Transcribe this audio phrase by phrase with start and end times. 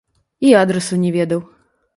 [0.47, 1.47] І адрасу не ведаў.